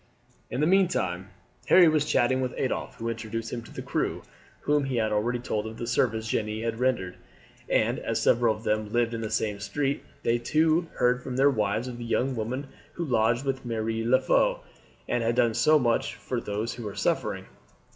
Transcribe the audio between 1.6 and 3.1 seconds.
Harry was chatting with Adolphe, who